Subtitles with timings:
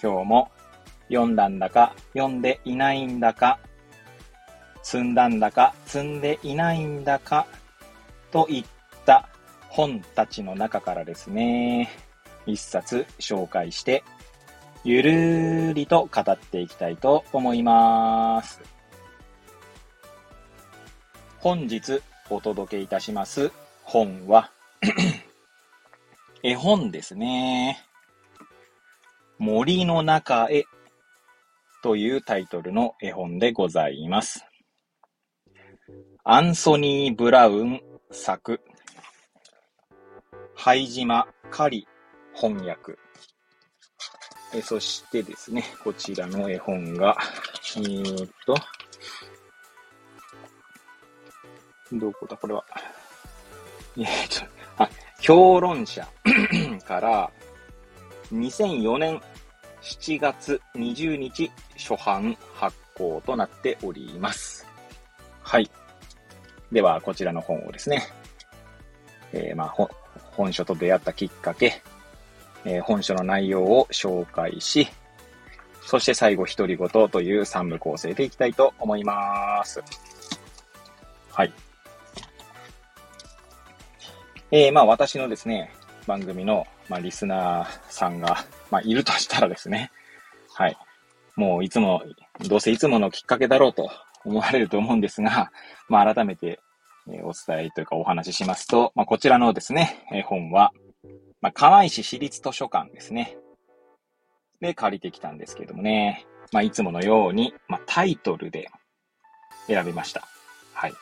[0.00, 0.50] 今日も
[1.08, 3.58] 読んだんだか、読んでいないんだか、
[4.82, 7.46] 積んだんだか、積んでいないんだか、
[8.30, 8.64] といっ
[9.04, 9.28] た
[9.68, 11.90] 本たちの中からですね、
[12.46, 14.04] 一冊紹介して、
[14.84, 18.60] ゆるーりと語っていきたいと思います。
[21.40, 23.52] 本日お届けいたします
[23.84, 24.50] 本は
[26.42, 27.87] 絵本ですね。
[29.38, 30.64] 森の中へ
[31.82, 34.44] というタイトルの絵本でございます。
[36.24, 37.80] アンソニー・ブラウン
[38.10, 38.60] 作
[40.56, 41.86] 灰島カリ
[42.34, 42.96] 翻訳。
[44.52, 47.16] えそしてですね、こちらの絵本が、
[47.76, 48.56] えー、っと、
[51.92, 52.64] どこだこれは。
[53.98, 54.06] えー、っ
[54.76, 56.06] と、あ、評論者
[56.86, 57.30] から
[58.32, 59.20] 2004年
[59.80, 64.66] 7月20日初版発行となっております。
[65.42, 65.70] はい。
[66.70, 68.02] では、こちらの本をですね、
[69.32, 69.88] えー、まあ、
[70.32, 71.82] 本書と出会ったきっかけ、
[72.64, 74.88] えー、本書の内容を紹介し、
[75.82, 79.82] そして最後、独り言という3部構成でいきたいと思います。
[81.32, 81.52] はい。
[84.50, 85.72] えー、まあ私のですね、
[86.08, 89.92] 番組の、まあ、リスナーさんが、まあ、いるとしたらですね、
[90.54, 90.76] はい。
[91.36, 92.02] もういつも、
[92.48, 93.90] どうせいつものきっかけだろうと
[94.24, 95.52] 思われると思うんですが、
[95.86, 96.60] まあ改めて、
[97.22, 100.72] お伝えというかお話ししますと、まあ、こちらのですね、え本は、
[101.40, 103.36] まあ、河市市立図書館ですね。
[104.60, 108.70] で、借りてきたんですけどもね、まあ、いつものように、まあ、タイトルで
[109.66, 110.26] 選びました。
[110.72, 110.94] はい。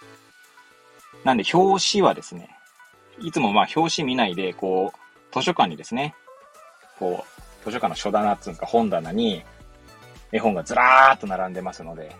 [1.24, 2.50] なんで、表紙はですね、
[3.20, 6.14] いつもまあ、表紙見ないで、こう、図書館にですね、
[6.98, 9.42] こう、図書館の書棚っつうか本棚に、
[10.32, 12.14] 絵本がずらーっと並んでますので、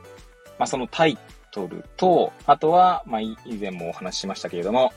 [0.59, 1.19] まあ、そのタイ
[1.51, 4.93] トルと、あとは、まあ、以前もお話ししましたけれども、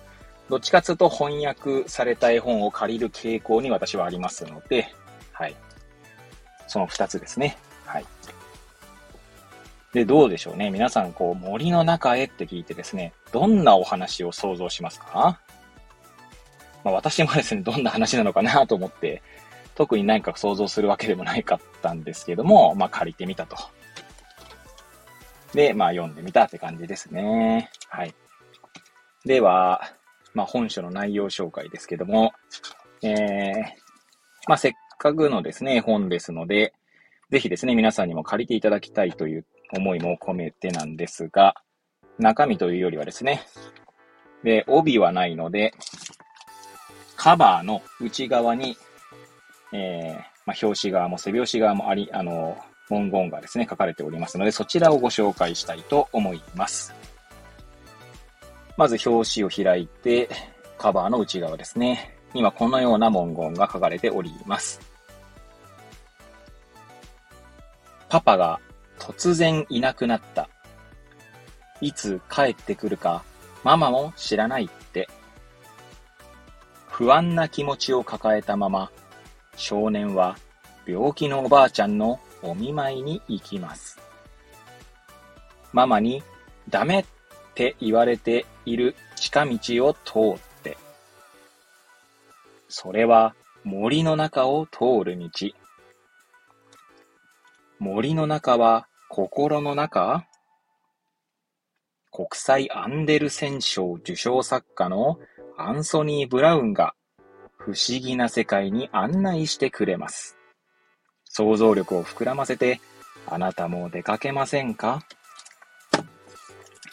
[0.50, 4.94] どっちかというと翻訳された絵本を借りる傾向に私はありますので、
[5.32, 5.56] はい。
[6.68, 7.58] その二つですね。
[7.86, 8.06] はい。
[9.94, 10.70] で、どうでしょうね。
[10.70, 15.40] 皆さん、こう、森の中へって聞いてですね、どんなお話を想像しますか？
[16.84, 19.22] まあ、私もですね、どんな話なのかなと思って、
[19.76, 23.58] 特に何か想像するわけでもないかったんですけども、まあ、借りてみたと。
[25.54, 27.72] で、まあ、読んでみたって感じですね。
[27.90, 28.14] はい。
[29.26, 29.82] では、
[30.34, 32.34] まあ、本書の内容紹介ですけども、
[33.02, 33.54] えー、
[34.48, 36.74] まあ、せっかくのですね、本ですので、
[37.30, 41.56] ぜひですね、皆さんにも借りていただきたいという思いも込めてなんですが、
[42.18, 43.44] 中身というよりはですね、
[44.44, 45.74] で、帯はないので、
[47.20, 48.78] カバーの内側に、
[49.74, 52.58] えー、まあ、表紙側も背表紙側もあり、あの、
[52.88, 56.96] 文言がですね、書かれておりますので、そちらをご紹介したいと思います。
[58.78, 60.30] まず表紙を開いて、
[60.78, 62.18] カバーの内側ですね。
[62.34, 64.80] 今このような文言が書かれております。
[68.08, 68.62] パパが
[68.98, 70.50] 突然いなくなった。
[71.82, 73.24] いつ帰ってくるか
[73.66, 74.70] ママも知らない。
[77.00, 78.92] 不安な気持ちを抱えたまま、
[79.56, 80.38] 少年は
[80.86, 83.98] 病気のおばあちゃんのお見舞いに行きます。
[85.72, 86.22] ママに
[86.68, 87.06] ダメっ
[87.56, 90.78] て言われている近道を通って、
[92.68, 93.34] それは
[93.64, 95.30] 森の中を通る道。
[97.80, 100.26] 森の中は心の中？
[102.12, 105.18] 国際アンデルセン賞受賞作家の
[105.62, 106.96] アンソニー・ブラウンが
[107.58, 110.38] 不思議な世界に案内してくれます。
[111.26, 112.80] 想像力を膨らませて
[113.28, 115.04] あなたも出かけませんか？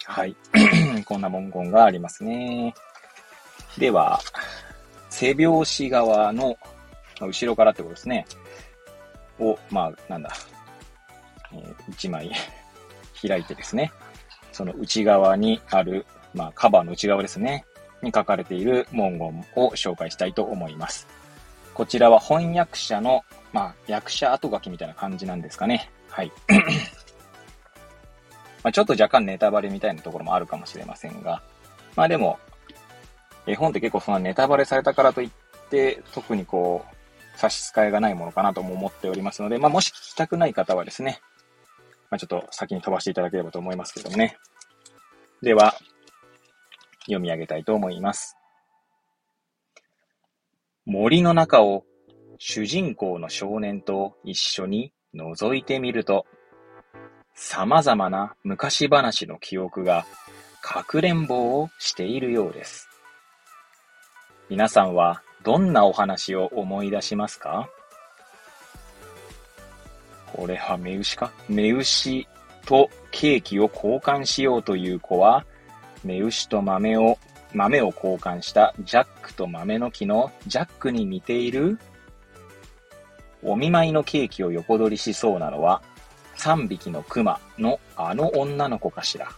[0.05, 0.35] はい。
[1.07, 2.75] こんな文言がありますね。
[3.79, 4.19] では、
[5.11, 6.57] 背拍子側の、
[7.21, 8.27] 後ろからってことですね。
[9.39, 10.33] を、まあ、なんだ、
[11.53, 12.33] えー、1枚
[13.25, 13.93] 開いてですね、
[14.51, 16.05] その内側にある、
[16.35, 17.65] まあ、カバーの内側ですね、
[18.06, 21.06] に書かれている文言を紹介したいと思います。
[21.75, 23.23] こちらは翻訳者の、
[23.53, 25.91] まあ、役者後書きみたいな感じなんですかね。
[26.08, 26.32] はい。
[28.64, 31.43] まあ、ちょっと若干ネタバレみたいなところもあるかもしれませんが、
[31.94, 32.38] まあでも、
[33.47, 35.31] 絵本って結構そのネタバレされたからといっ
[35.70, 41.20] て、特にこう、差し支えがないものかなとも思っておりますので、まあもし聞きたくない方はですね、
[42.11, 44.38] まあちょっと先に飛ばしていただければと思いますけどもね。
[45.43, 45.75] では、
[47.06, 48.37] 読み上げたいと思います。
[50.85, 51.85] 森の中を
[52.38, 56.26] 主人公の少年と一緒に覗いてみると、
[57.35, 60.06] 様々な昔話の記憶が
[60.62, 62.88] かくれんぼをしているようです。
[64.49, 67.69] 皆さんはどんなお話を思い出しますか？
[70.32, 71.32] これは目牛か？
[71.49, 72.29] 目牛
[72.64, 75.44] とケーキを交換しようという子は、
[76.06, 77.19] 目牛と豆を、
[77.53, 81.79] 豆を交換したジャックと豆の木のジャックに似ている
[83.43, 85.82] お見舞いのケーキを横取りしそうなのは、
[86.38, 89.29] 3匹の熊のあの女の子かしら。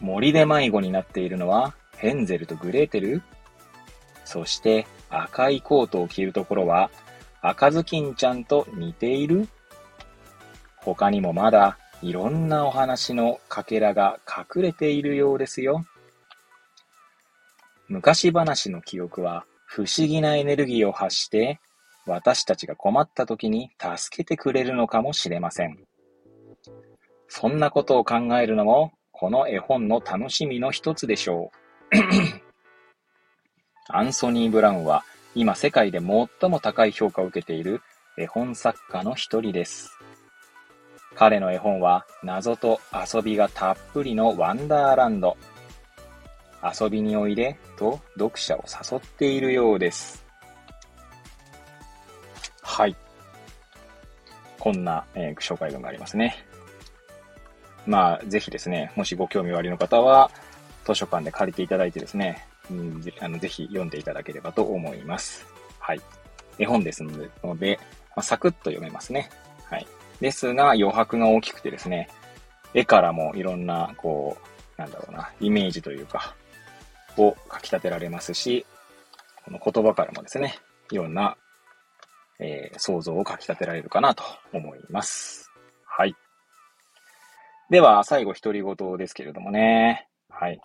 [0.00, 3.22] 森で迷子になっているのはヘンゼルとグレーテル？
[4.24, 6.90] そして赤いコートを着るところは
[7.40, 9.48] 赤ずきんちゃんと似ている？
[10.76, 15.84] 他にもまだいろんなお話のかけらが隠れているようですよ。
[17.88, 21.58] 昔話の記憶は不思議なエネルギーを発して
[22.06, 25.78] 私たちが困った時に助けてくれるのかもしれません。
[27.28, 31.50] そんなことを考えるのもこの絵本の楽しみの一つでしょ
[31.92, 31.96] う。
[33.90, 35.04] アンソニー・ブラウンは
[35.34, 37.82] 今世界で最も高い評価を受けている
[38.16, 39.98] 絵本作家の一人です。
[41.18, 45.36] 彼の絵本は謎と遊びがたっぷりのワンダーランド。
[46.62, 50.24] 遊びにおいでと読者を誘っているようです。
[52.62, 52.94] はい。
[54.60, 56.36] こんな、えー、紹介文がありますね。
[57.84, 60.30] まあ、ぜひですね、もしご興味おありの方は、
[60.84, 65.44] 図書館で借りていただいてですね、うん、ぜあのぜひ読んでいただければと思います。
[65.80, 66.00] はい。
[66.60, 67.80] 絵本ですので、
[68.14, 69.28] まあ、サクッと読めますね。
[69.64, 69.86] はい。
[70.20, 72.08] ですが、余白が大きくてですね、
[72.74, 74.36] 絵からもいろんな、こ
[74.76, 76.34] う、なんだろうな、イメージというか、
[77.16, 78.66] を書き立てられますし、
[79.44, 80.58] この言葉からもですね、
[80.90, 81.36] いろんな、
[82.40, 84.22] えー、想像を書き立てられるかなと
[84.52, 85.50] 思います。
[85.84, 86.14] はい。
[87.70, 90.08] では、最後、独り言ですけれどもね。
[90.28, 90.60] はい。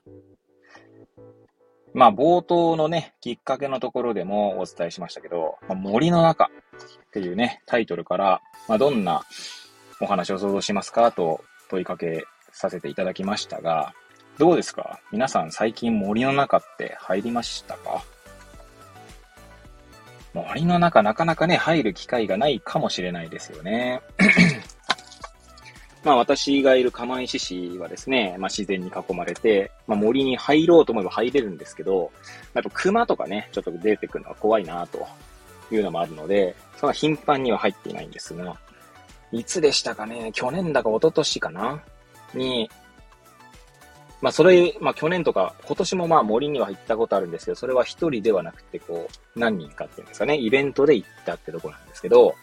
[1.93, 9.23] まあ、冒頭のね、きっかけのところでもお伝えしましたけど、まあ、森の中っていうね、タイトルから、まあ、どんな
[10.01, 13.93] お話を想像しますかと問いかけさせていただきましたが、
[14.37, 14.99] どうですか？
[15.11, 18.03] 皆さん最近森の中って入りましたか？
[20.33, 24.01] 森の中なかなかね、入る機会がないかもしれないですよね。
[26.03, 32.11] まあ私がいる釜石市はですね、まあ自然に囲まれて、まあ森に入ろうと思えば入れるんですけど、
[32.55, 35.07] やっぱ熊とかね、ちょっと出てくるのは怖いなと
[35.75, 38.57] いうのもあるので、そんな頻繁には入っていないんですが、
[39.31, 41.83] いつでしたかね、去年だか一昨年かな？
[42.33, 42.69] に、
[44.21, 52.35] まあそれ、まあ去年とか、今年もまあ森には行ったことあるんですけど、それは一人ではなくて、こう、何人かっていうんですかね、イベントで行ったってとこなんですけど、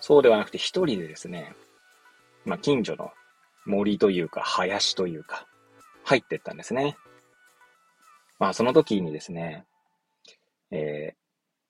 [0.00, 1.54] そうではなくて一人でですね、
[2.44, 3.12] まあ、近所の
[3.66, 5.46] 森というか、林というか、
[6.02, 6.96] 入ってったんですね。
[8.40, 9.64] まあ、その時にですね、
[10.72, 11.21] えー、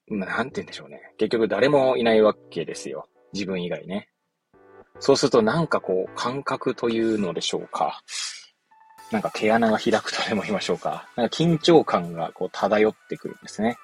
[0.09, 1.15] なんて言うんでしょうね。
[1.19, 3.09] 結局誰もいないわけですよ。
[3.33, 4.09] 自分以外ね。
[5.01, 8.03] そうするとなんかこう、感覚というのでしょうか。
[9.11, 11.09] なんか毛穴が開くとでも言いましょうか。
[11.17, 13.77] なんか緊張感がこう漂ってくるんですね。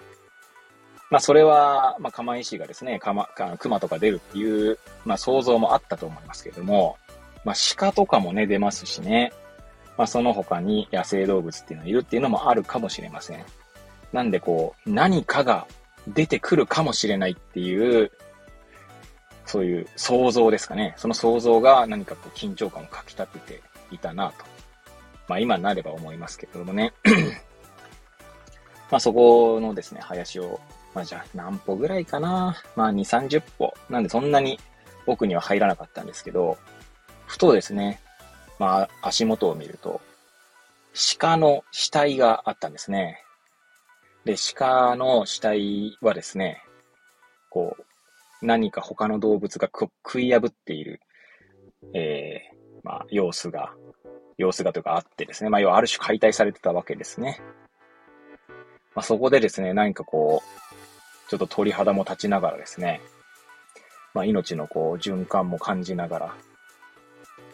[1.11, 6.99] まあ、それは、まあ、釜石がですね、釜、熊とか出るっていう、まあ、想像もあったと思いますけれども、
[7.45, 9.33] まあ、鹿とかもね、出ますしね。
[9.97, 13.45] まあ、その他に野生動物っていうのがいるっていうのもあるかもしれません。
[14.13, 15.67] なんで、こう、何かが
[16.09, 18.11] 出てくるかもしれないっていう、
[19.47, 20.95] そういう想像ですかね。
[20.99, 24.45] その想像が何かこう緊張感をかき立てていたなと。
[25.27, 26.93] まあ今になれば思いますけれどもね。
[28.91, 30.61] まあそこのですね、林を
[30.95, 32.63] まあじゃあ何歩ぐらいかな。
[32.77, 33.73] まあ2、30歩。
[33.89, 34.59] なんでそんなに
[35.07, 36.59] 奥には入らなかったんですけど、
[37.27, 38.01] ふとですね、
[38.59, 40.01] まあ足元を見ると、
[41.19, 43.23] 鹿の死体があったんですね。
[44.29, 46.63] で、鹿の死体はですね、
[47.49, 51.01] こう、何か他の動物が食い破っている、
[51.95, 53.73] えー、まあ、様子が、
[54.37, 57.41] 様子がというかあってですね、まあ、要はある種解体されてたわけですね。
[58.95, 63.01] まあ、そこでですね、何かこう、ちょっと鳥肌も立ちながらですね、
[64.13, 66.35] まあ、命のこう循環も感じながら、ま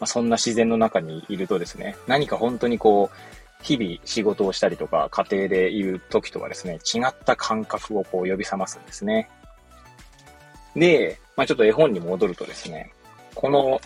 [0.01, 9.29] あ、そんな自然の中にいるとですね、何か本当にこう、日々仕事をしたりとか、家庭でいる時とはですね、違った感覚をこう呼び覚ますんですね。
[10.75, 12.93] で、まあ、ちょっと絵本に戻るとですね、
[13.33, 13.81] この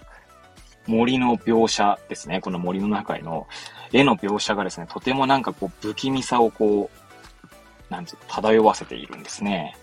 [0.87, 3.47] 森の描写ですね、この森の中への
[3.93, 9.75] 絵の描写がですね、とてもなんかこう不気味さをこう、なんつう、漂わせているんですね。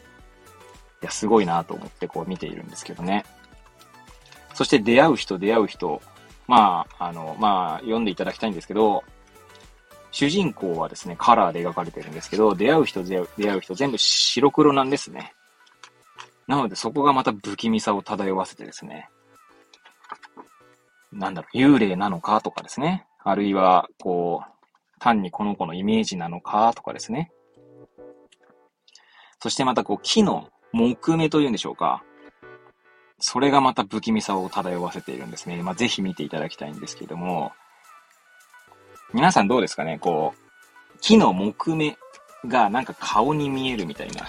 [1.03, 3.25] いや、すごいなと思ってこう見ているんですけどね。
[4.55, 6.01] そして出会う人、出会う人、
[6.47, 9.05] まあ、あの、まあ、読んでいただきたいんですけど、
[10.17, 15.35] 主人公はですね、カラーで描かれてるんですけど、出会う人、出会う人、全部白黒なんですね。
[16.47, 19.11] なので、そこがまた不気味さを漂わせてですね、
[21.13, 23.05] なんだろう、幽霊なのかとかですね。
[23.25, 27.31] あるいは、こう、単にこの子のイメージなのかとかですね。
[29.43, 32.03] そしてまたこう、木の木目というんでしょうか。
[33.19, 35.63] それがまた不気味さを漂わせているんですね。
[35.63, 37.53] まあ、ぜひ見ていただきたいんですけども、
[39.13, 39.99] 皆さんどうですかね？
[39.99, 41.97] こう、木の木目
[42.47, 44.27] がなんか顔に見えるみたいな、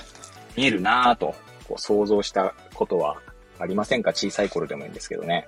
[0.55, 1.35] 見えるなぁと、
[1.67, 3.17] こう想像したことは
[3.59, 4.11] ありませんか？
[4.13, 5.47] 小さい頃でもいいんですけどね。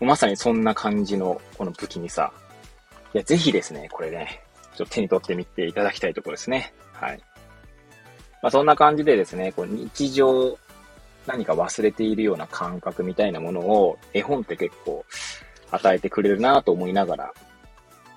[0.00, 2.32] まさにそんな感じのこの不気味さ。
[3.14, 4.42] いや、ぜひですね、これね、
[4.76, 6.74] ちょっと手に取ってみていただきたいところですね。
[6.92, 7.20] はい。
[8.42, 10.58] まあ、そんな感じでですね、こう日常、
[11.26, 15.04] 何か忘れているような感覚みたいなものを絵本って結構
[15.70, 17.34] 与えてくれるなと思いながら、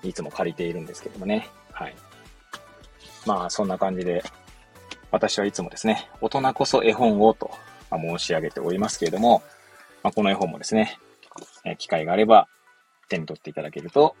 [0.08, 1.48] いつも借りているんですけどもね。
[1.72, 1.94] はい。
[3.26, 4.22] まあ、そんな感じで、
[5.10, 7.50] 私はいつもですね、大人こそ絵本をと
[7.90, 9.42] 申し上げておりますけれども、
[10.02, 10.98] まあ、この絵本もですね、
[11.64, 12.48] え機会があれば
[13.08, 14.14] 手に取っていただけると、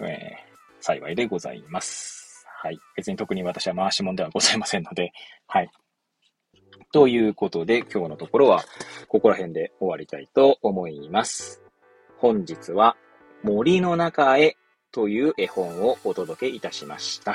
[0.00, 2.46] えー、幸いでございます。
[2.62, 2.78] はい。
[2.96, 5.12] 別に特に私は回し物ではございませんので、
[5.46, 5.70] はい。
[6.92, 8.64] ということで、今日のところは、
[9.08, 11.62] ここら辺で終わりたいと思います。
[12.18, 12.96] 本日は、
[13.42, 14.56] 森の中へ
[14.92, 17.34] という絵本をお届けいたしました。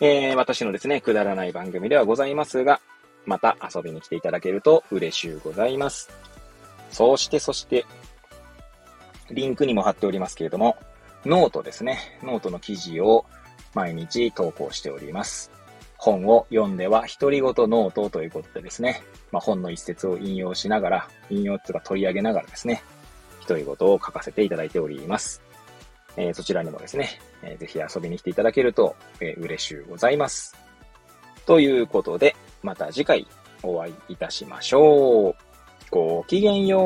[0.00, 2.80] えー、私のですね、くだらない番組ではございますが、
[3.26, 6.10] また遊びに来ていただけると嬉しゅうございます。
[6.90, 7.86] そして、そして、
[9.30, 10.76] リンクにも貼っておりますけれども、
[11.24, 12.18] ノートですね。
[12.22, 13.24] ノートの記事を
[13.72, 15.50] 毎日投稿しております。
[15.96, 22.82] 本を読んでは独り言ノートということでですね、まあ、本の一節を引用しながら、引用っていうか取り上げながらですね、
[23.48, 25.40] 独り言を書かせていただいております。
[26.16, 30.56] えー、そちらにもですね、えー、ぜひ遊びに来ていただけると、えー、嬉しゅうございます。
[31.46, 33.26] ということで、また次回
[33.62, 35.34] お会いいたしましょう。
[35.90, 36.84] ごきげんよう。